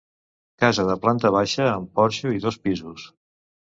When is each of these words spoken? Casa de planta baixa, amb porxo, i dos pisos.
Casa 0.63 0.85
de 0.87 0.95
planta 1.05 1.33
baixa, 1.37 1.69
amb 1.77 1.95
porxo, 2.01 2.37
i 2.41 2.45
dos 2.51 2.63
pisos. 2.67 3.11